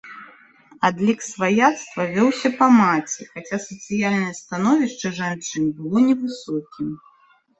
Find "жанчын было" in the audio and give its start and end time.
5.19-5.97